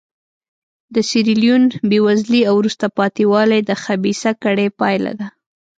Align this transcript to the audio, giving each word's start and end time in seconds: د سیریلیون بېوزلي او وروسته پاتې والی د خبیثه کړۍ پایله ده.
د 0.93 0.95
سیریلیون 1.09 1.63
بېوزلي 1.89 2.41
او 2.49 2.53
وروسته 2.61 2.85
پاتې 2.97 3.23
والی 3.31 3.59
د 3.65 3.71
خبیثه 3.83 4.31
کړۍ 4.43 4.67
پایله 4.79 5.11
ده. 5.19 5.27